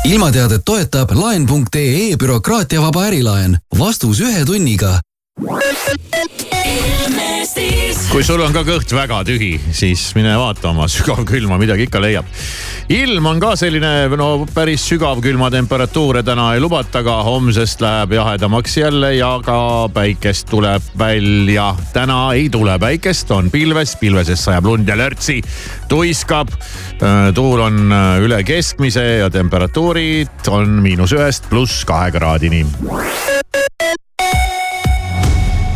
[0.06, 3.58] Ilmateadet toetab laen.ee bürokraatiavaba ärilaen.
[3.80, 5.00] vastus ühe tunniga
[8.16, 12.30] kui sul on ka kõht väga tühi, siis mine vaata oma sügavkülma, midagi ikka leiab.
[12.96, 18.78] ilm on ka selline no päris sügavkülma temperatuure täna ei lubata, aga homsest läheb jahedamaks
[18.78, 19.58] jälle ja ka
[19.92, 21.74] päikest tuleb välja.
[21.92, 25.42] täna ei tule päikest, on pilves, pilveses sajab lund ja lörtsi,
[25.92, 26.56] tuiskab.
[27.36, 32.64] tuul on äh, üle keskmise ja temperatuurid on miinus ühest pluss kahe kraadini.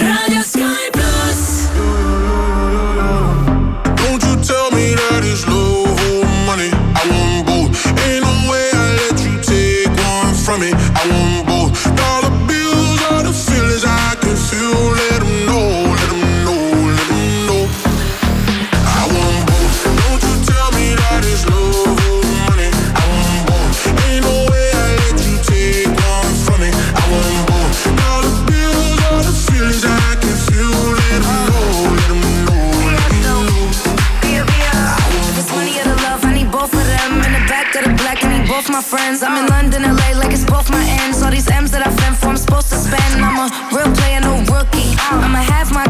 [0.00, 0.71] raadio Sky
[38.82, 39.22] friends.
[39.22, 41.22] I'm in London, LA, like it's both my ends.
[41.22, 43.24] All these M's that I've for, I'm supposed to spend.
[43.24, 44.92] I'm a real player, no rookie.
[44.98, 45.80] I'ma have my